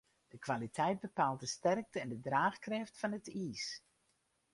[0.27, 3.65] De kwaliteit bepaalt de sterkte en draachkrêft fan it iis.